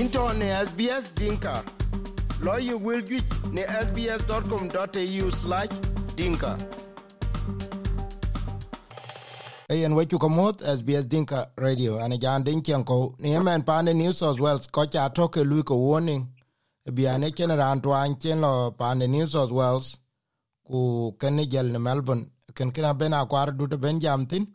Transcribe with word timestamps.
into 0.00 0.32
ne 0.34 0.46
SBS 0.66 1.14
Dinka. 1.14 1.62
Lawyer 2.42 2.76
will 2.78 3.02
get 3.02 3.24
ne 3.52 3.62
sbs.com.au 3.62 5.30
slash 5.30 5.68
dinka. 6.16 6.56
Ayen 9.70 9.92
wechu 9.92 10.18
komot 10.18 10.60
SBS 10.62 11.06
Dinka 11.08 11.50
Radio. 11.58 11.98
Ane 12.00 12.18
jan 12.18 12.42
din 12.44 12.62
kianko 12.62 13.14
ni 13.20 13.30
yemen 13.32 13.62
pande 13.62 13.94
New 13.94 14.12
South 14.12 14.40
Wales 14.40 14.66
ko 14.66 14.86
cha 14.86 15.08
toke 15.08 15.44
lui 15.44 15.62
ko 15.62 15.76
warning. 15.76 16.26
Biane 16.88 17.34
chen 17.36 17.50
ran 17.50 17.80
twan 17.80 18.18
chen 18.20 18.40
lo 18.40 18.70
pande 18.70 19.08
New 19.08 19.26
South 19.26 19.52
Wales 19.52 19.96
ku 20.66 21.12
ken 21.20 21.38
jel 21.50 21.66
ne 21.70 21.78
Melbourne. 21.78 22.30
Ken 22.54 22.70
kina 22.72 22.94
ben 22.94 23.12
akwar 23.12 23.56
du 23.56 23.66
de 23.66 23.76
ben 23.76 24.00
jamtin? 24.00 24.46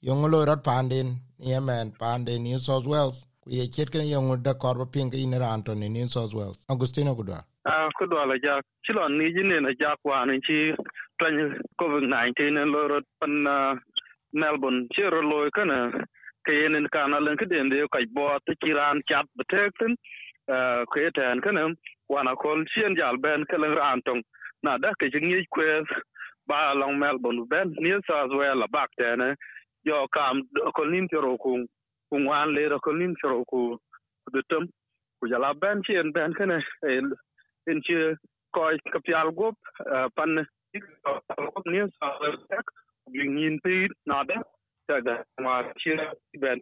Yong 0.00 0.30
lo 0.30 0.44
rot 0.44 0.62
pande 0.64 1.18
yemen 1.38 1.92
pande 1.98 2.38
New 2.40 2.58
South 2.58 2.86
Wales 2.86 3.24
ye 3.46 3.66
chet 3.66 3.90
kene 3.90 4.04
yong 4.10 4.42
da 4.42 4.54
kor 4.54 4.86
ping 4.86 5.12
in 5.14 5.32
ran 5.38 5.62
to 5.62 5.74
ni 5.74 5.88
New 5.88 6.06
South 6.08 6.32
Wales 6.34 6.58
Agustino 6.70 7.14
kudwa 7.16 7.42
Ah, 7.64 7.88
kudwa 7.98 8.26
la 8.26 8.38
jak 8.38 8.64
Chilo 8.84 9.08
ni 9.08 9.32
jine 9.32 9.60
na 9.60 9.70
jak 9.78 9.98
wa 10.04 10.24
ni 10.24 10.40
chi 10.40 10.72
twan 11.18 11.58
covid 11.78 12.04
19 12.08 12.56
en 12.62 12.70
loro 12.70 13.00
pan 13.20 13.46
ah, 13.46 13.74
melbourne. 14.32 14.88
Chiro 14.94 15.22
loy 15.22 15.50
kana 15.50 15.90
ke 16.46 16.52
yen 16.52 16.86
ka 16.92 17.06
na 17.06 17.18
len 17.18 17.36
ke 17.36 17.46
den 17.48 17.68
de 17.68 17.86
ka 17.90 17.98
bo 18.14 18.38
ta 18.46 18.52
chi 18.62 18.72
ran 18.72 19.02
chat 19.08 19.26
betekten 19.38 19.96
Ah 20.48 20.84
ke 20.94 21.10
tan 21.14 21.40
kana 21.40 21.74
wana 22.10 22.36
kol 22.36 22.64
chien 22.74 22.94
jal 22.96 23.16
ben 23.18 23.44
ke 23.50 23.58
len 23.58 23.74
ran 23.74 24.00
na 24.62 24.78
da 24.78 24.92
ke 24.98 25.10
jingi 25.10 25.46
kwe 25.50 25.82
ba 26.46 26.74
long 26.74 26.98
melbourne 26.98 27.44
ben 27.50 27.74
ni 27.78 27.90
sa 28.06 28.26
zo 28.28 28.38
la 28.38 28.66
bak 28.70 28.90
ten 28.98 29.34
yo 29.84 30.06
kam 30.14 30.42
ko 30.74 30.84
nin 30.84 31.08
tro 32.12 32.20
ku 32.20 32.24
ku 32.24 32.28
wan 32.28 32.54
le 32.54 32.68
ro 32.68 32.78
ko 32.78 32.92
nin 32.92 33.14
tro 33.20 33.44
ku 33.44 33.78
de 34.32 34.40
tum. 34.48 34.68
Ku 35.20 35.28
jala 35.28 35.54
ben 35.54 35.82
chien 35.82 36.12
ben 36.12 36.32
kana 36.34 36.60
in 37.66 37.82
ci 37.82 37.94
koy 38.54 38.78
ka 38.92 38.98
pial 39.04 39.30
gop 39.32 39.54
pan 40.16 40.46
gop 41.04 41.66
ni 41.66 41.80
sa 41.98 42.08
tek 42.48 42.64
yin 43.12 43.58
pi 43.64 43.88
na 44.06 44.24
da 44.24 44.42
ta 44.88 45.00
da 45.00 45.22
ma 45.40 45.62
ci 45.78 45.90
ben. 46.40 46.60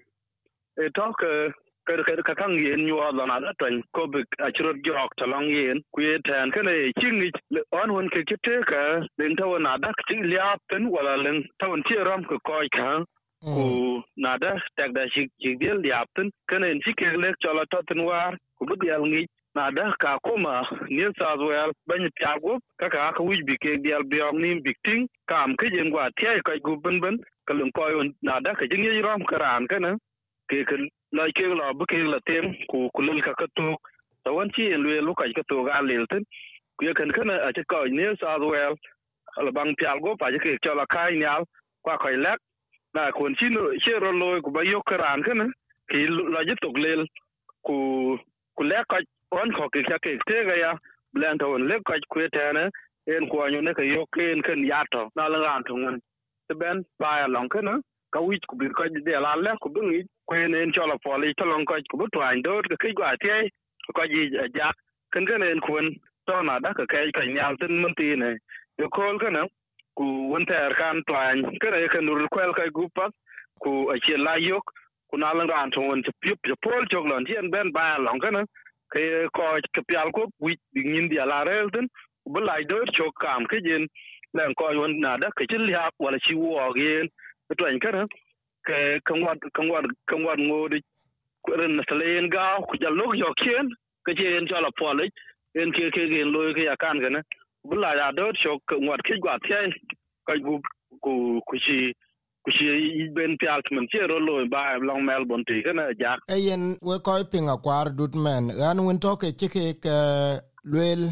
E 0.78 0.88
to 0.94 1.12
ka 1.20 1.52
ka 1.86 2.02
ka 2.06 2.22
ka 2.22 2.34
kan 2.34 2.52
yen 2.52 2.86
yu 2.86 2.98
ala 3.00 3.26
na 3.26 3.40
da 3.40 3.52
tan 3.58 3.82
ko 3.94 4.06
bi 4.06 4.22
a 4.38 4.52
ci 4.52 4.62
ro 4.62 4.72
jok 4.84 5.10
ta 5.16 5.26
long 5.26 5.48
yen. 5.48 5.82
Ku 5.94 6.02
ye 6.02 6.18
tan 6.24 6.50
kana 6.50 6.70
ne 6.70 6.92
ci 7.00 7.10
ni 7.10 7.30
on 7.72 7.92
won 7.92 8.08
ke 8.08 8.24
kite 8.26 8.66
ka 8.66 9.06
den 9.18 9.36
ta 9.36 9.58
na 9.58 9.78
da 9.78 9.92
ci 10.08 10.16
liap 10.16 10.60
ten 10.70 10.90
wala 10.90 11.16
len 11.16 11.44
ta 11.58 11.68
won 11.68 11.82
ci 11.88 11.94
ram 11.96 12.24
ko 12.24 12.38
koy 12.44 12.68
ka 12.68 13.04
ku 13.44 14.02
na 14.16 14.36
da 14.38 14.52
tak 14.76 14.92
da 14.92 15.08
shi 15.12 15.28
shi 15.40 15.56
del 15.56 15.78
liap 15.84 16.08
ten 16.16 16.30
ka 16.48 16.58
ne 16.58 16.78
ci 16.84 16.92
ke 16.92 17.08
le 17.22 17.32
chola 17.42 17.64
to 17.70 17.78
ten 17.88 18.04
war 18.04 18.36
ku 18.58 18.66
bi 18.80 18.90
al 18.96 19.04
ngi 19.10 19.22
na 19.54 19.70
da 19.70 19.84
ka 20.02 20.18
kuma 20.24 20.54
new 20.90 21.10
south 21.18 21.40
wales 21.48 21.74
ban 21.88 22.04
tiago 22.20 22.58
ka 22.80 22.88
ka 22.94 23.12
ka 23.16 23.22
wij 23.28 23.40
bi 23.48 23.56
ke 23.62 23.80
dial 23.84 24.04
biom 24.10 24.36
nim 24.42 24.60
bikting 24.66 25.08
kam 25.30 25.56
ke 25.56 25.70
jen 25.74 25.90
gwa 25.90 26.10
tie 26.20 26.36
ka 26.44 26.52
gu 26.64 26.76
ben 26.84 27.00
ben 27.00 27.16
ka 27.46 27.54
lum 27.54 27.70
ko 27.72 27.88
yon 27.94 28.12
na 28.22 28.40
da 28.44 28.54
ka 28.54 28.66
jing 28.70 28.84
yi 28.84 29.00
ram 29.08 29.24
karan 29.30 29.66
ka 29.72 29.78
na 29.78 29.96
ke 30.52 30.60
ke 30.68 30.76
la 31.16 31.24
ke 31.36 31.46
la 31.60 31.72
bu 31.72 31.84
ke 31.90 31.96
la 32.12 32.20
tem 32.28 32.44
ku 32.70 32.88
ku 32.94 33.00
lul 33.02 33.22
ka 33.26 33.32
ka 33.40 33.46
to 33.56 33.74
ta 34.24 34.30
wan 34.36 34.50
chi 34.54 34.68
le 34.84 35.00
lu 35.06 35.14
ka 35.14 35.24
ka 35.38 35.42
to 35.48 35.64
ga 35.64 35.80
le 35.88 36.04
ten 36.12 36.22
ku 36.76 36.84
ye 36.86 36.92
kan 36.94 37.10
kana 37.16 37.34
a 37.48 37.52
che 37.56 37.64
ko 37.72 37.84
new 37.88 38.12
south 38.20 38.44
wales 38.52 38.78
ala 39.38 39.50
bang 39.56 39.72
tiago 39.80 40.14
pa 40.20 40.30
je 40.32 40.38
ke 40.44 40.58
cho 40.62 40.74
la 40.74 40.86
kai 40.94 41.16
nyal 41.16 41.42
kwa 41.82 41.96
ko 41.98 42.08
lek 42.26 42.38
na 42.94 43.10
kun 43.12 43.34
chi 43.38 43.48
no 43.48 43.70
che 43.82 43.98
ro 43.98 44.10
lo 44.12 44.40
ku 44.42 44.50
ba 44.50 44.62
yo 44.62 44.82
karan 44.82 45.22
ka 45.22 45.32
na 45.34 45.46
ki 45.90 46.06
la 46.34 46.40
je 46.48 46.54
tok 46.62 46.76
lel 46.84 47.02
ku 47.66 47.76
ku 48.56 48.62
lek 48.70 48.86
ka 48.92 48.98
on 49.40 49.52
ko 49.52 49.68
ke 49.74 49.82
ke 50.04 50.12
te 50.28 50.36
ga 50.48 50.54
ya 50.62 50.70
blen 51.14 51.38
to 51.38 51.46
on 51.54 51.68
le 51.68 51.76
ka 51.86 51.94
ku 52.12 52.18
te 52.34 52.44
ne 52.56 52.64
en 53.14 53.28
ko 53.30 53.36
anyu 53.44 53.60
ne 53.62 53.74
ka 53.78 53.82
yo 53.82 54.02
ken 54.14 54.42
ken 54.46 54.64
ya 54.70 54.82
to 54.92 55.02
na 55.16 55.28
la 55.32 55.38
ran 55.44 55.62
to 55.66 55.76
ngun 55.76 56.00
te 56.48 56.54
ben 56.60 56.82
ba 56.98 57.20
ya 57.20 57.26
long 57.34 57.48
ke 57.48 57.62
na 57.62 57.78
ka 58.12 58.20
wi 58.26 58.38
ku 58.48 58.56
bir 58.60 58.72
ka 58.78 58.84
de 59.06 59.14
la 59.26 59.34
le 59.44 59.52
ku 59.62 59.68
bi 59.74 59.80
ni 59.90 59.98
ku 60.26 60.34
ne 60.34 60.62
en 60.62 60.72
cho 60.74 60.86
la 60.86 60.96
po 61.04 61.16
li 61.22 61.34
to 61.38 61.44
long 61.52 61.64
ka 61.64 61.78
ku 61.90 61.96
bu 62.00 62.06
twan 62.14 62.42
do 62.42 62.60
ka 62.70 62.76
ki 62.82 62.92
gwa 62.98 63.14
te 63.22 63.48
ko 63.94 64.02
ji 64.12 64.22
ja 64.56 64.68
ken 65.12 65.26
ken 65.28 65.42
en 65.42 65.60
kun 65.66 65.86
to 66.26 66.42
na 66.42 66.58
da 66.64 66.74
ka 66.78 66.84
kai 66.92 67.10
ka 67.16 67.22
nyal 67.34 67.54
tin 67.60 67.78
mun 67.82 67.94
ti 67.98 68.14
ne 68.22 68.30
yo 68.78 68.88
kol 68.96 69.18
ka 69.22 69.30
na 69.30 69.46
ku 70.00 70.32
won 70.32 70.46
ter 70.48 70.72
kan 70.80 70.96
twan 71.08 71.42
ke 71.60 71.68
ne 71.72 71.88
ka 71.92 72.00
nur 72.00 72.24
kwel 72.34 72.52
ka 72.58 72.64
gu 72.76 72.84
pa 72.96 73.06
ku 73.62 73.70
a 73.92 73.96
che 74.04 74.16
la 74.16 74.34
yok, 74.40 74.72
ku 75.08 75.14
na 75.20 75.32
la 75.38 75.44
ran 75.50 75.68
to 75.74 75.80
on 75.92 76.00
te 76.06 76.10
pip 76.22 76.38
je 76.48 76.54
pol 76.64 76.82
jog 76.92 77.04
lon 77.10 77.26
tien 77.28 77.50
ben 77.54 77.68
ba 77.76 77.84
long 78.04 78.20
ka 78.24 78.30
na, 78.36 78.42
ke 78.92 79.02
ko 79.36 79.44
ke 79.74 79.80
pial 79.88 80.08
ko 80.16 80.22
wi 80.44 80.56
ngin 80.72 81.10
dia 81.12 81.26
la 81.32 81.40
rel 81.48 81.68
den 81.74 81.86
bu 82.32 82.40
lai 82.48 82.62
do 82.70 82.78
cho 82.96 83.10
kam 83.22 83.44
ke 83.50 83.60
jen 83.66 83.84
len 84.36 84.54
ko 84.58 84.70
yon 84.78 84.92
na 85.04 85.12
da 85.22 85.28
ke 85.36 85.44
chil 85.50 85.68
ya 85.74 85.82
wala 86.02 86.18
chi 86.24 86.34
wo 86.42 86.72
gen 86.78 87.12
to 87.58 87.64
en 87.72 87.78
kana 87.84 88.02
ke 88.66 88.78
kan 89.06 89.20
wat 89.24 89.38
kan 89.56 89.68
wat 89.72 89.84
kan 90.08 90.24
wat 90.24 90.40
ngodi 90.48 90.80
ko 91.44 91.60
ren 91.60 91.76
na 91.76 91.82
salen 91.88 92.32
ga 92.34 92.46
ku 92.68 92.80
ja 92.82 92.90
lok 93.00 93.12
yo 93.22 93.28
ken 93.42 93.68
ke 94.04 94.16
jen 94.22 94.48
cho 94.48 94.64
la 94.64 94.72
pole 94.80 95.04
en 95.60 95.76
ke 95.76 95.92
ke 95.94 96.08
gen 96.12 96.32
lo 96.34 96.48
ke 96.56 96.64
ya 96.70 96.76
kan 96.86 97.04
kana 97.04 97.20
bu 97.64 97.74
la 97.76 97.94
ya 97.94 98.12
do 98.12 98.32
cho 98.42 98.58
kan 98.68 98.86
wat 98.88 99.00
ke 99.06 99.14
gwa 99.22 99.34
tie 99.46 99.60
ka 100.26 100.34
gu 100.44 100.54
ku 101.04 101.12
ku 101.48 101.56
chi 101.64 101.78
ku 102.44 102.50
chi 102.56 102.66
ben 103.16 103.36
pial 103.40 103.60
men 103.70 103.86
che 103.92 104.00
ro 104.10 104.18
lo 104.18 104.34
ba 104.54 104.62
long 104.88 105.02
melbourne 105.04 105.44
ti 105.48 105.62
kana 105.66 105.84
ja 106.00 106.12
ayen 106.36 106.62
we 106.88 106.96
koy 107.08 107.22
pinga 107.32 107.56
kwar 107.64 107.86
dut 107.98 108.14
men 108.14 108.50
an 108.68 108.84
win 108.86 108.98
to 108.98 109.16
ke 109.16 109.28
che 109.38 109.48
ke 109.54 109.64
ke 109.84 109.96
lwel 110.72 111.02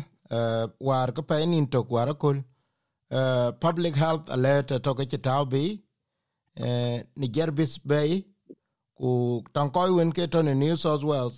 war 0.88 1.08
ko 1.16 1.22
pe 1.30 1.44
nin 1.46 1.66
to 1.72 1.80
war 1.96 2.08
kul 2.22 2.38
public 3.64 3.94
health 4.04 4.26
alert 4.36 4.68
to 4.84 4.94
ke 4.94 5.18
taw 5.28 5.42
bi 5.52 5.64
ni 7.20 7.26
gerbis 7.36 7.72
bay 7.90 8.10
ku 8.98 9.10
tan 9.54 9.70
ko 9.74 9.84
win 9.98 10.12
ke 10.16 10.24
to 10.32 10.42
ni 10.42 10.54
new 10.64 10.76
south 10.84 11.04
wales 11.10 11.36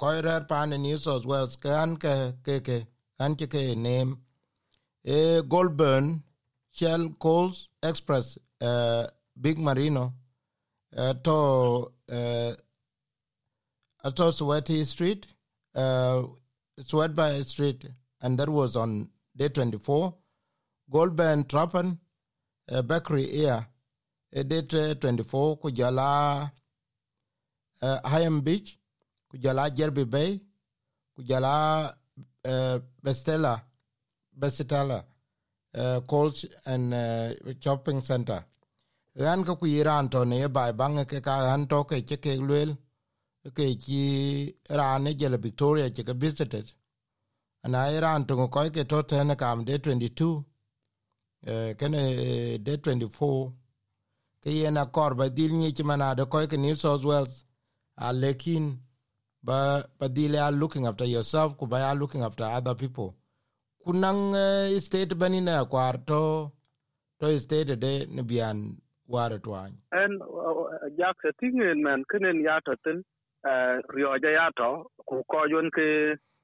ko 0.00 0.12
rer 0.28 0.42
pa 0.50 0.66
ni 0.66 0.76
new 0.86 0.98
south 1.06 1.24
wales 1.32 1.56
kan 1.64 1.96
ke 1.96 2.14
ke 2.44 2.60
ke 2.68 2.76
kan 3.18 3.32
ke 3.40 3.46
ke 3.46 3.62
name. 3.88 4.12
E 5.04 5.42
goldburn 5.42 6.22
shell 6.72 7.08
coals 7.18 7.68
express 7.82 8.38
uh, 8.60 9.06
big 9.40 9.58
marino 9.58 10.12
uh, 10.96 11.14
to 11.14 11.92
uh, 12.12 12.52
to 14.10 14.32
Sweaty 14.32 14.84
Street, 14.84 15.26
uh, 15.74 16.22
Sweatby 16.78 17.44
Street, 17.46 17.86
and 18.20 18.38
that 18.38 18.48
was 18.48 18.76
on 18.76 19.08
day 19.36 19.48
24. 19.48 20.14
Goldburn 20.90 21.44
Trappen, 21.44 21.98
uh, 22.70 22.82
Bakery 22.82 23.32
Air, 23.46 23.66
uh, 24.36 24.40
uh, 24.40 24.94
24, 24.94 25.58
Kujala 25.58 26.50
uh, 27.80 28.40
Beach, 28.42 28.78
Kujala 29.32 29.74
Jerby 29.74 30.04
Bay, 30.04 30.40
Kujala 31.18 31.94
uh, 32.44 32.78
Bestella, 33.02 33.62
Bestella, 34.38 35.04
uh, 35.74 36.00
Coach 36.00 36.46
and 36.66 36.94
uh, 36.94 37.32
Shopping 37.60 38.02
Center. 38.02 38.44
Ran 39.16 39.44
ka 39.44 39.54
ku 39.54 39.66
yiran 39.66 40.10
to 40.10 40.24
ne 40.24 40.46
bai 40.48 40.72
bang 40.72 41.04
ke 41.04 41.22
ka 41.22 41.40
ran 41.46 41.66
to 41.66 41.84
ke 41.84 42.02
ke 42.02 42.16
ke 42.20 42.36
lwel 42.38 42.76
ke 43.54 43.76
chi 43.78 44.52
ran 44.70 45.04
ne 45.04 45.14
Victoria 45.14 45.90
ke 45.90 46.02
ke 46.04 46.14
visited. 46.14 46.72
Ana 47.64 47.90
iran 47.92 48.26
to 48.26 48.34
ko 48.34 48.70
ke 48.70 48.88
to 48.88 49.02
ten 49.04 49.36
kam 49.36 49.64
de 49.64 49.78
22 49.78 50.44
eh 51.46 51.74
kene 51.74 52.58
de 52.64 52.76
24 52.76 53.52
ke 54.42 54.50
yena 54.50 54.86
kor 54.92 55.14
ba 55.14 55.28
dil 55.30 55.52
ni 55.52 55.72
chi 55.72 55.82
mana 55.84 56.14
de 56.14 56.24
ko 56.26 56.46
ke 56.46 56.56
New 56.58 56.74
South 56.74 57.04
Wales 57.04 57.44
a 57.96 58.12
lekin 58.12 58.78
ba 59.42 59.84
ba 59.98 60.08
dil 60.08 60.36
are 60.36 60.50
looking 60.52 60.86
after 60.86 61.04
yourself 61.04 61.56
ku 61.56 61.66
ba 61.66 61.76
are 61.84 61.94
looking 61.94 62.22
after 62.22 62.44
other 62.44 62.74
people 62.74 63.14
kunang 63.84 64.32
uh, 64.32 64.78
state 64.80 65.14
bani 65.20 65.40
na 65.40 65.64
kwar 65.64 65.96
to 66.06 66.50
to 67.20 67.38
state 67.38 67.74
de 67.84 67.92
ne 68.14 68.22
bian 68.22 68.58
ware 69.08 69.38
twany 69.44 69.74
en 70.02 70.18
jak 70.98 71.16
se 71.22 71.30
tingen 71.40 71.82
men 71.86 72.04
kenen 72.12 72.40
yato 72.48 72.74
tin 72.84 72.98
rio 73.94 74.12
ja 74.24 74.30
yato 74.38 74.70
ku 75.08 75.22
ko 75.30 75.44
yon 75.54 75.68
ke 75.76 75.88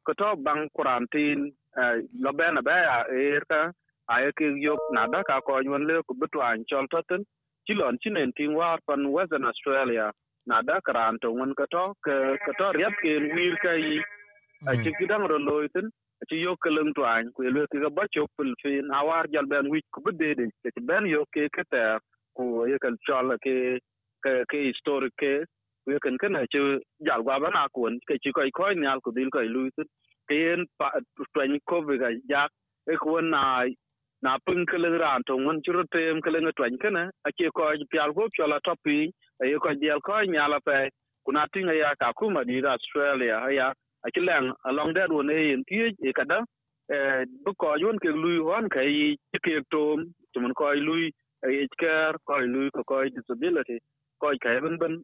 ko 0.04 0.12
to 0.20 0.28
bang 0.46 0.68
quarantine 0.76 1.52
lo 2.24 2.32
ben 2.32 2.60
ba 2.68 2.76
ya 2.86 2.98
er 3.08 3.42
ka 3.50 3.60
ay 4.12 4.24
ke 4.38 4.46
yo 4.66 4.76
na 4.92 5.06
da 5.12 5.22
ka 5.28 5.40
ko 5.46 5.60
yon 5.68 5.86
le 5.88 6.02
ku 6.06 6.14
bitwan 6.20 6.64
chol 6.70 6.86
to 6.92 7.00
tin 7.08 7.24
chilon 7.66 7.98
chinen 8.02 8.32
tin 8.36 8.54
war 8.58 8.78
pan 8.86 9.02
western 9.16 9.44
australia 9.50 10.12
na 10.46 10.62
da 10.68 10.80
karan 10.86 11.18
to 11.22 11.28
ngun 11.32 11.52
ko 11.58 11.64
to 11.74 11.84
ke 12.04 12.14
ko 12.44 12.52
to 12.58 12.66
riap 12.78 12.94
ke 13.02 13.12
wir 13.34 13.56
ka 13.64 13.72
yi. 13.86 14.00
A 14.70 14.72
chi 14.82 14.90
kidang 14.98 15.24
ro 15.30 15.38
lo 15.48 15.54
ci 16.28 16.36
yok 16.36 16.58
chi 16.62 16.68
yo 16.70 16.76
keleng 16.92 16.94
ku 17.34 17.42
le 17.42 17.66
ke 17.70 17.90
ba 17.96 18.04
chok 18.12 18.30
pul 18.36 18.54
fin 18.62 18.90
awar 18.92 19.26
jal 19.32 19.46
ben 19.46 19.70
wi 19.70 19.80
ku 19.92 20.00
bede 20.02 20.34
de. 20.36 20.46
Ke 20.64 20.80
ben 20.82 21.06
yok 21.06 21.28
ke 21.32 21.48
ke 21.52 21.62
ta 21.70 21.98
ku 22.36 22.66
ye 22.66 22.78
kan 22.78 22.96
chal 23.06 23.36
ke 23.44 23.78
ke 24.24 24.44
ke 24.50 24.58
historic 24.68 25.12
ke, 25.18 25.44
ku 25.84 25.92
ku 25.92 25.98
ken 26.04 26.18
ken 26.18 26.36
che 26.52 26.60
jal 27.06 27.22
gwa 27.22 27.40
bana 27.40 27.68
kun 27.74 27.98
ke 28.08 28.18
chi 28.22 28.32
ko 28.32 28.42
ko 28.54 28.72
nyal 28.72 29.00
ku 29.00 29.12
dil 29.12 29.30
ko 29.30 29.40
lu 29.42 29.70
tu 29.76 29.84
en 30.30 30.66
pa 30.78 30.90
twen 31.34 31.58
ko 31.66 31.82
ve 31.82 31.98
ga 31.98 32.10
ja 32.28 32.48
e 32.92 32.96
ku 32.96 33.20
na 33.20 33.64
na 34.22 34.38
pung 34.46 34.66
ke 34.66 34.78
leng 34.78 34.98
ran 35.00 35.22
to 35.26 35.34
ngun 35.38 35.62
churu 35.64 35.84
tem 35.92 36.20
ke 36.20 36.30
leng 36.30 36.48
e 36.48 36.52
ke 36.82 36.90
na 36.90 37.10
a 37.26 37.30
che 37.32 37.48
ko 37.54 37.72
pial 37.90 38.12
go 38.12 38.28
piola 38.36 38.60
topi 38.64 39.10
e 39.44 39.56
ko 39.64 39.74
dial 39.74 40.00
ko 40.00 40.22
nyala 40.22 40.60
pe 40.66 40.90
kuna 41.24 41.46
tinga 41.52 41.74
ya 41.74 41.94
ka 42.00 42.12
kuma 42.18 42.44
di 42.44 42.60
australia 42.64 43.36
e 43.50 43.54
ya 43.56 43.72
a 44.06 44.10
chi 44.14 44.20
leng 44.28 44.52
along 44.70 44.94
that 44.94 45.12
one 45.12 45.30
e 45.30 45.52
in 45.54 45.64
tie 45.68 45.90
e 46.08 46.12
kada 46.18 46.38
e 46.94 47.24
bu 47.44 47.54
ko 47.62 47.74
yun 47.84 47.98
ke 48.04 48.10
lu 48.22 48.32
hon 48.48 48.68
kai 48.74 49.16
ke 49.44 49.54
tom 49.72 50.04
tumun 50.34 50.54
ko 50.60 50.72
lui 50.86 51.12
aged 51.46 51.74
care 51.82 52.16
ko 52.26 52.38
lui 52.54 52.70
ko 52.76 52.84
ko 52.90 53.04
disability 53.16 53.78
ko 54.20 54.32
kai 54.44 54.60
ben 54.64 54.78
ben 54.82 54.94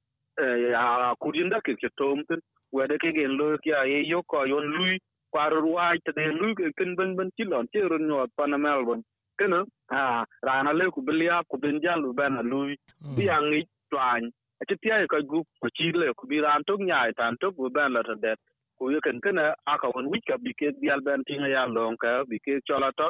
ya 0.75 1.15
kudin 1.23 1.51
da 1.51 1.61
ke 1.67 1.77
ke 1.83 1.91
tom 1.99 2.25
tin 2.29 2.41
wede 2.73 2.97
ke 3.03 3.13
gen 3.19 3.37
lo 3.41 3.57
ki 3.65 3.73
ai 3.83 4.03
yo 4.13 4.23
ko 4.33 4.45
yon 4.53 4.67
lui 4.77 4.99
kwaro 5.33 5.61
ruai 5.67 5.99
te 6.05 6.13
den 6.19 6.37
lui 6.41 6.55
ke 6.59 6.73
kin 6.79 6.97
ben 6.99 7.17
ben 7.17 7.31
tilon 7.37 7.67
che 7.73 7.81
run 7.93 8.09
nyot 8.09 8.31
pana 8.37 8.59
melbourne 8.59 9.05
kena 9.39 9.65
a 9.91 10.25
rana 10.49 10.73
le 10.73 10.91
ku 10.95 11.03
bilia 11.07 11.43
ku 11.51 11.59
ben 11.59 11.81
jal 11.85 12.03
ben 12.19 12.35
lui. 12.53 12.77
Bi 13.17 13.25
angi 13.37 13.61
twan 13.91 14.31
a 14.61 14.65
ti 14.69 14.75
tia 14.83 15.07
ko 15.13 15.19
gu 15.31 15.41
ko 15.61 15.69
chi 15.77 15.93
le 16.01 16.13
ku 16.19 16.27
bi 16.31 16.41
ran 16.47 16.63
tok 16.69 16.81
nyai 16.89 17.13
tan 17.19 17.37
tok 17.41 17.55
bu 17.57 17.71
ben 17.77 17.93
la 17.93 18.03
de 18.25 18.33
ku 18.79 18.91
yeken 18.95 19.21
kene 19.25 19.45
aka 19.67 19.89
won 19.95 20.07
wi 20.13 20.21
ka 20.29 20.37
bi 20.45 20.53
ke 20.61 20.69
bial 20.81 21.01
ben 21.07 21.25
tinga 21.29 21.49
ya 21.49 21.65
long 21.67 21.97
ka 21.97 22.25
bi 22.31 22.39
ke 22.45 22.61
chola 22.69 22.91
to 22.99 23.09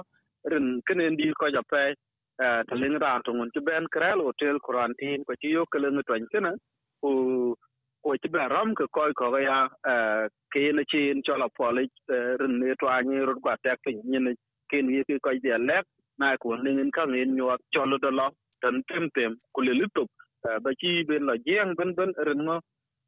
ren 0.52 0.66
kene 0.86 1.04
ndi 1.10 1.32
ko 1.40 1.46
ja 1.54 1.62
pe 1.72 1.82
eh, 2.44 2.60
ta 2.68 2.74
ling 2.82 2.98
ran 3.04 3.22
to 3.24 3.32
ngun 3.32 3.50
ti 3.54 3.60
ben 3.68 3.86
krel, 3.94 4.20
hotel, 4.28 4.58
quarantine, 4.66 5.24
ko 5.26 5.34
ti 5.40 5.48
yo 5.56 5.64
kele 5.72 5.88
kelen 5.90 6.02
twen 6.08 6.26
kene, 6.32 6.52
ku 7.02 7.10
ko 8.04 8.16
ti 8.22 8.28
ben 8.34 8.48
ram 8.54 8.74
ko 8.78 8.86
ko 8.94 9.10
ko 9.20 9.38
ya 9.48 9.58
eh, 9.92 10.24
ke 10.52 10.72
ne 10.76 10.84
chin 10.90 11.22
chola 11.26 11.48
pole 11.58 11.82
eh, 12.16 12.30
ren 12.40 12.54
ne 12.60 12.74
to 12.80 12.86
ani 12.96 13.18
ru 13.28 13.40
kwa 13.40 13.56
tek 13.64 13.78
pin 13.84 14.00
ni 14.04 14.34
ken 14.70 14.90
ye 14.94 15.04
ko 15.24 15.30
ja 15.44 15.58
lek, 15.58 15.86
na 16.18 16.36
ko 16.42 16.56
ning 16.56 16.90
ka 16.96 17.06
ngin 17.06 17.34
nyo 17.36 17.56
chola 17.74 17.98
do 18.04 18.10
lo 18.10 18.28
tan 18.62 18.82
tem 18.88 19.10
tem, 19.16 19.32
ku 19.54 19.62
le 19.62 19.72
lutup 19.80 20.08
ba 20.64 20.70
chi 20.80 21.04
ben 21.08 21.26
la 21.28 21.34
jeng 21.46 21.74
ben 21.78 21.90
ben 21.98 22.12
ren 22.26 22.40
ngo 22.46 22.56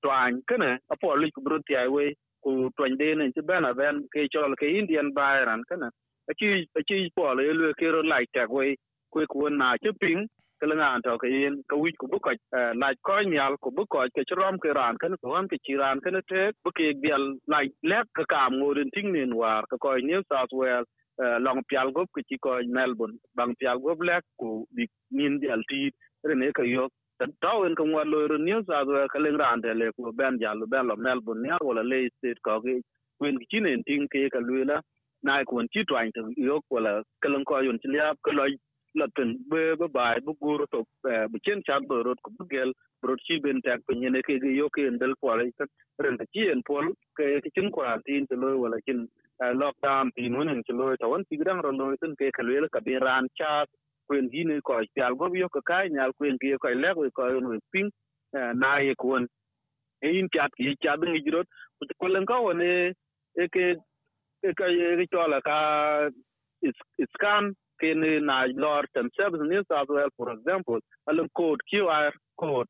twan 0.02 0.42
kene 0.48 0.70
apo 0.92 1.16
li 1.20 1.30
ku 1.34 1.40
bru 1.46 1.58
we 1.94 2.04
ku 2.44 2.70
twan 2.76 2.96
de 3.00 3.14
ne 3.14 3.32
ti 3.36 3.42
bena 3.48 3.74
ben, 3.74 3.96
ke 4.12 4.28
chol 4.34 4.54
ke 4.60 4.66
indian 4.80 5.12
bayran 5.18 5.62
kana 5.70 5.88
a 6.30 6.34
chi 6.38 6.48
a 6.78 6.82
chi 6.88 7.08
po 7.16 7.32
le 7.38 7.52
le 7.60 7.72
ke 7.80 7.88
ro 7.94 8.02
lai 8.12 8.24
ta 8.34 8.46
we 8.50 8.76
ku 9.12 9.26
ku 9.32 9.48
na 9.50 9.76
chi 9.82 9.90
ping, 10.02 10.22
ke 10.60 10.66
la 10.70 10.74
ngan 10.80 11.02
to 11.06 11.18
ke 11.22 11.28
yin 11.36 11.56
ka 11.70 11.76
wi 11.82 11.92
ku 12.00 12.06
bu 12.12 12.18
ko 12.24 12.30
eh, 12.58 12.72
la 12.82 12.88
ko 13.08 13.16
nyal 13.32 13.56
ku 13.62 13.70
bu 13.76 13.84
ko 13.92 14.06
ke 14.16 14.22
chrom 14.30 14.58
ke 14.64 14.70
ran 14.78 14.96
kan 15.02 15.16
ko 15.22 15.34
han 15.36 15.48
ke 15.52 15.58
chi 15.64 15.74
ran 15.82 16.00
kan 16.04 16.20
te, 16.30 16.42
bu 16.64 16.70
ke 16.78 16.86
bial 17.02 17.24
lai 17.52 17.66
lek 17.90 18.06
ka 18.18 18.24
kam 18.32 18.52
ngorin 18.60 18.90
ting 18.94 19.12
nin 19.16 19.34
war 19.40 19.62
ka 19.70 19.76
ko 19.84 19.96
new 20.10 20.22
south 20.32 20.52
wales 20.60 20.88
eh, 21.24 21.38
long 21.46 21.62
pial 21.70 21.92
gop 21.96 22.08
ke 22.16 22.22
chi 22.28 22.36
ko 22.44 22.58
melbourne. 22.78 23.16
Bang 23.36 23.54
pial 23.60 23.78
gop 23.84 24.00
lek 24.10 24.24
ku 24.40 24.66
bi 24.74 24.86
nin 25.18 25.40
dial 25.42 25.62
ti 25.70 25.80
rene 26.28 26.48
ka 26.58 26.64
yok 26.76 26.92
tawin 27.42 27.74
ko 27.76 27.86
ngwa 27.86 28.04
loiru 28.04 28.38
new 28.38 28.62
south 28.68 28.88
wales 28.88 29.10
ka 29.12 29.18
leng 29.18 29.38
ran 29.38 29.60
de 29.62 29.74
le 29.74 29.92
ku 29.96 30.12
ben 30.12 30.38
jal 30.40 30.60
ben 30.68 30.86
lo 30.86 30.96
melbourne 30.96 31.46
ya 31.48 31.58
wala 31.62 31.82
le 31.82 32.08
state 32.18 32.40
ko 32.42 32.60
ki 32.62 32.82
kwen 33.18 33.38
ki 33.40 33.46
chine 33.50 33.82
ting 33.86 34.08
ke 34.12 34.30
ka 34.34 34.40
luela 34.40 34.82
na 35.24 35.44
ko 35.44 35.62
chi 35.72 35.84
twain 35.88 36.12
to 36.12 36.22
yok 36.36 36.64
wala 36.70 37.02
ka 37.22 37.28
leng 37.28 37.44
ko 37.44 37.60
yon 37.68 37.78
chi 37.82 37.88
liap 37.94 38.18
ka 38.24 38.32
lo 38.32 38.46
latin 39.00 39.30
be 39.50 39.62
be 39.80 39.88
bai 39.96 40.18
bu 40.26 40.34
gur 40.42 40.60
to 40.72 40.84
bu 41.32 41.38
chen 41.46 41.62
chat 41.66 41.82
do 41.90 42.02
rot 42.06 42.18
ku 42.24 42.30
gel 42.52 42.72
rot 43.08 43.20
chi 43.26 43.40
ben 43.44 43.60
tak 43.66 43.80
pe 43.88 43.94
nyene 43.94 44.20
ke 44.28 44.38
ge 44.44 44.52
yo 44.60 44.68
ke 44.76 44.86
ndel 44.96 45.14
pole 45.22 45.44
ka 45.58 45.66
ren 46.04 46.18
ta 46.20 46.24
chi 46.34 46.48
en 46.54 46.62
pol 46.68 46.86
ke 47.18 47.24
ke 47.44 47.50
chin 47.56 47.70
quarantine 47.76 48.26
to 48.30 48.36
lo 48.42 48.50
wala 48.64 48.78
chin 48.86 49.08
lockdown 49.62 50.12
tin 50.16 50.36
won 50.38 50.62
to 50.68 50.72
lo 50.80 50.94
to 51.02 51.08
won 51.12 51.24
tigran 51.30 51.62
ro 51.66 51.70
lo 51.80 51.94
tin 52.02 52.14
ke 52.20 52.30
ka 52.30 52.42
kalwel 52.42 52.68
ka 52.74 52.80
bi 52.86 52.98
ran 53.08 53.28
chat 53.40 53.68
kwen 54.08 54.30
gine 54.30 54.60
ko 54.60 54.80
chal 54.96 55.14
go 55.14 55.28
yo 55.34 55.48
ka 55.48 55.60
kai 55.70 55.88
nyal 55.88 56.12
kwen 56.18 56.38
ki 56.40 56.56
ko 56.62 56.68
le 56.68 57.10
ko 57.10 57.28
no 57.40 57.58
ping 57.72 57.90
eh, 58.36 58.52
na 58.54 58.78
ye 58.78 58.94
kwon 58.94 59.26
e 60.02 60.08
eh, 60.08 60.18
in 60.18 60.28
chat 60.34 60.50
ki 60.56 60.76
chat 60.82 60.98
ngi 61.00 61.24
jirot. 61.24 61.46
Ko 62.00 62.06
len 62.06 62.26
ka 62.26 62.40
won 62.40 62.62
e 62.62 62.94
ke 63.54 63.76
e 64.42 64.52
ka 64.58 64.66
ye 64.66 64.96
ke 64.98 65.06
chola 65.12 65.40
ka 65.42 65.58
scan 67.14 67.54
ken 67.80 68.00
na 68.26 68.46
lor 68.54 68.84
themselves 68.94 69.40
in 69.40 69.48
New 69.48 69.62
South 69.70 69.88
Wales, 69.88 70.12
for 70.16 70.32
example, 70.32 70.80
alam 71.08 71.28
code 71.36 71.60
QR 71.72 72.10
code. 72.40 72.66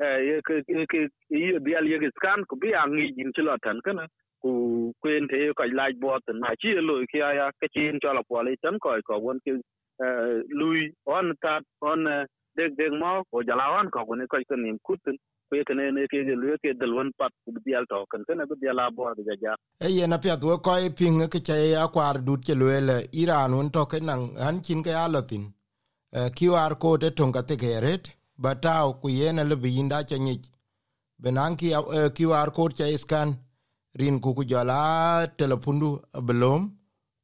Eh 0.00 0.40
ke 0.46 0.62
ke 0.92 1.08
ye 1.30 1.58
bial 1.58 1.86
ye 1.86 2.10
scan 2.18 2.44
ko 2.48 2.56
bi 2.56 2.74
angi 2.82 3.14
jin 3.16 3.32
chilo 3.34 3.56
tan 3.62 3.80
kana 3.84 4.06
ku 4.42 4.92
kwen 5.02 5.28
te 5.30 5.52
ko 5.56 5.64
like 5.72 5.98
bot 6.00 6.22
na 6.34 6.54
chi 6.60 6.74
lo 6.88 6.94
ki 7.10 7.18
ya 7.18 7.50
ke 7.60 7.68
chin 7.74 7.98
cho 8.02 8.14
po 8.28 8.42
le 8.42 8.56
tan 8.62 8.78
ko 8.78 8.98
ko 9.06 9.18
won 9.18 9.38
ke 9.46 9.60
lui 10.58 10.92
on 11.06 11.34
ta 11.42 11.60
on 11.80 12.04
deg 12.56 12.76
deg 12.76 12.92
mo 13.00 13.22
ko 13.30 13.42
jalawan 13.48 13.90
ko 13.90 14.14
ne 14.14 14.26
ko 14.26 14.36
ko 14.48 14.56
nim 14.56 14.78
kutun 14.86 15.16
ko 15.48 15.56
ke 15.68 15.74
ne 15.74 16.06
ke 16.10 16.18
lu 16.42 16.56
ke 16.62 16.72
dal 16.80 16.92
won 16.96 17.10
pat 17.18 17.32
ku 17.44 17.52
dial 17.64 17.84
to 17.90 18.04
kan 18.10 18.24
kana 18.26 18.46
bu 18.46 18.54
dial 18.62 18.78
abo 18.84 19.02
ga 19.28 19.34
ja 19.42 19.52
e 19.86 19.88
ye 19.96 20.06
na 20.06 20.16
pya 20.24 20.36
do 20.42 20.58
ko 20.66 20.76
e 20.86 20.90
ping 20.98 21.20
ke 21.32 21.40
che 21.46 21.56
ya 21.74 21.88
kwar 21.94 22.16
dut 22.26 22.40
ke 22.46 22.54
luele 22.60 22.96
iran 23.22 23.54
un 23.60 23.70
to 23.74 23.82
ke 23.90 24.00
nan 24.08 24.20
han 24.44 24.60
kin 24.66 24.82
ke 24.86 24.92
alotin 25.04 25.44
qr 26.36 26.72
code 26.82 27.08
to 27.16 27.24
ga 27.36 27.42
te 27.48 27.56
geret 27.64 28.04
batao 28.42 28.88
ku 29.00 29.08
ye 29.18 29.32
na 29.32 29.42
le 29.50 29.56
binda 29.64 29.98
che 30.08 30.18
ni 30.18 30.36
benan 31.22 31.56
ki 31.60 31.68
qr 32.16 32.48
code 32.56 32.74
che 32.78 32.96
scan 33.02 33.28
rin 34.00 34.16
ku 34.24 34.30
ku 34.36 34.42
jala 34.52 34.80
telepundu 35.38 35.88
belum 36.28 36.60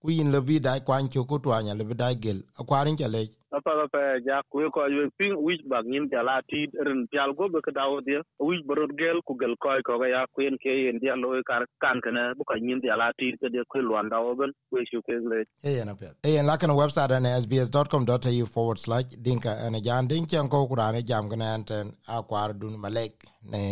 ku 0.03 0.11
yin 0.11 0.31
lebi 0.33 0.61
dai 0.61 0.81
kwan 0.81 1.09
chu 1.09 1.25
ku 1.25 1.39
twanya 1.39 1.75
nya 1.75 1.79
lebi 1.81 1.95
dai 1.95 2.15
gel 2.15 2.39
akwarin 2.61 2.97
cha 2.97 3.09
le 3.09 3.23
apa 3.56 3.71
apa 3.85 4.00
ja 4.27 4.43
ku 4.53 4.61
ko 4.71 4.87
yu 4.87 5.09
ping 5.19 5.35
wich 5.47 5.62
bag 5.71 5.87
nim 5.87 6.09
jala 6.12 6.41
ti 6.50 6.61
ren 6.87 7.06
pial 7.11 7.33
go 7.39 7.49
be 7.49 7.61
ka 7.67 7.73
dawo 7.79 8.00
dia 8.06 8.21
wich 8.49 8.62
borot 8.69 8.93
gel 9.00 9.19
ku 9.27 9.35
gel 9.41 9.55
ko 9.62 9.75
ko 9.87 10.05
ya 10.05 10.27
ku 10.35 10.43
en 10.49 10.56
ke 10.62 10.71
yen 10.85 11.00
dia 11.03 11.17
lo 11.17 11.33
kar 11.50 11.65
kan 11.83 11.99
kana 12.05 12.35
bu 12.39 12.45
ka 12.50 12.55
nim 12.61 12.81
jala 12.85 13.09
ti 13.19 13.33
ke 13.41 13.49
de 13.55 13.65
ku 13.73 13.81
lwan 13.81 14.11
dawo 14.12 14.37
ben 14.39 14.53
we 14.71 14.85
shu 14.91 15.00
ke 15.06 15.17
le 15.31 15.41
e 15.65 15.85
na 15.85 15.95
pet 15.95 16.15
e 16.23 16.43
la 16.43 16.56
kan 16.56 16.71
website 16.83 17.11
an 17.11 17.27
sbs.com.au 17.43 18.47
forward 18.55 18.79
slash 18.79 19.09
dinka 19.29 19.56
an 19.67 19.81
jan 19.89 20.06
din 20.06 20.27
chen 20.27 20.49
ko 20.49 20.69
kurane 20.69 21.01
jam 21.03 21.29
kana 21.33 21.55
anten 21.56 21.97
kwar 22.29 22.53
dun 22.61 22.79
malek 22.85 23.27
ne 23.51 23.65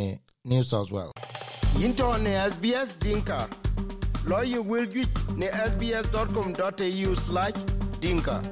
new 0.45 0.65
south 0.65 0.91
wales 0.91 1.13
into 1.85 2.09
ne 2.25 2.35
sbs 2.51 2.99
dinka 2.99 3.41
lo 4.27 4.43
ye 4.43 4.59
wel 4.59 4.87
juic 4.87 5.09
sbs.com.au/dinka 5.69 8.43